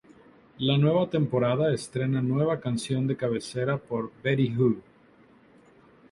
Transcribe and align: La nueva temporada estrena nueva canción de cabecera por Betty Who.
La 0.57 0.79
nueva 0.79 1.07
temporada 1.11 1.71
estrena 1.71 2.23
nueva 2.23 2.59
canción 2.59 3.05
de 3.05 3.15
cabecera 3.15 3.77
por 3.77 4.11
Betty 4.23 4.51
Who. 4.57 4.77